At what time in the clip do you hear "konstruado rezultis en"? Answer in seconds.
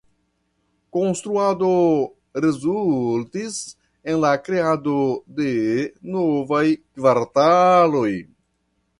0.95-4.17